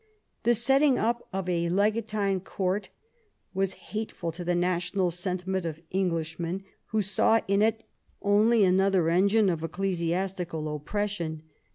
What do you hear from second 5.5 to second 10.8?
of Englishmen, who saw in it only another engine of ecclesiastical